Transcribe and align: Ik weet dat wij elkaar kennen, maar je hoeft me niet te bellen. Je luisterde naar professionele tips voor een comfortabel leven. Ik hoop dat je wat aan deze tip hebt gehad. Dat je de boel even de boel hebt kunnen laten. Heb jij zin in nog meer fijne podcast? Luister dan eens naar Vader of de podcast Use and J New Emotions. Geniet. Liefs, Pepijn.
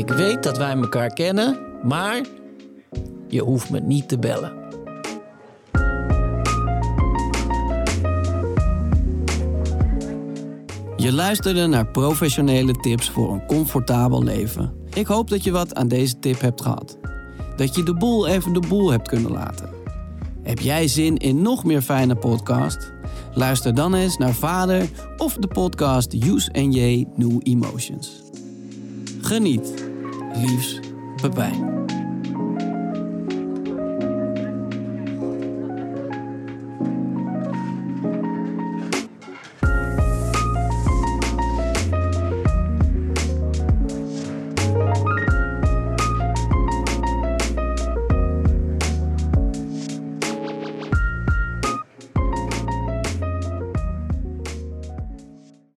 Ik 0.00 0.08
weet 0.08 0.42
dat 0.42 0.58
wij 0.58 0.76
elkaar 0.76 1.12
kennen, 1.12 1.58
maar 1.82 2.20
je 3.28 3.42
hoeft 3.42 3.70
me 3.70 3.80
niet 3.80 4.08
te 4.08 4.18
bellen. 4.18 4.52
Je 10.96 11.12
luisterde 11.12 11.66
naar 11.66 11.86
professionele 11.86 12.72
tips 12.72 13.10
voor 13.10 13.32
een 13.32 13.46
comfortabel 13.46 14.22
leven. 14.22 14.72
Ik 14.94 15.06
hoop 15.06 15.28
dat 15.28 15.44
je 15.44 15.50
wat 15.50 15.74
aan 15.74 15.88
deze 15.88 16.18
tip 16.18 16.40
hebt 16.40 16.62
gehad. 16.62 16.98
Dat 17.56 17.74
je 17.74 17.82
de 17.82 17.94
boel 17.94 18.26
even 18.26 18.52
de 18.52 18.62
boel 18.68 18.90
hebt 18.90 19.08
kunnen 19.08 19.32
laten. 19.32 19.68
Heb 20.42 20.58
jij 20.58 20.88
zin 20.88 21.16
in 21.16 21.42
nog 21.42 21.64
meer 21.64 21.82
fijne 21.82 22.16
podcast? 22.16 22.92
Luister 23.34 23.74
dan 23.74 23.94
eens 23.94 24.16
naar 24.16 24.34
Vader 24.34 24.88
of 25.16 25.36
de 25.36 25.48
podcast 25.48 26.12
Use 26.12 26.52
and 26.52 26.74
J 26.74 27.04
New 27.16 27.40
Emotions. 27.42 28.22
Geniet. 29.20 29.89
Liefs, 30.34 30.80
Pepijn. 31.16 31.79